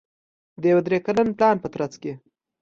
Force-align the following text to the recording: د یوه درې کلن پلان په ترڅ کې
د 0.61 0.63
یوه 0.71 0.81
درې 0.87 0.97
کلن 1.05 1.27
پلان 1.37 1.55
په 1.61 1.67
ترڅ 1.73 1.93
کې 2.01 2.13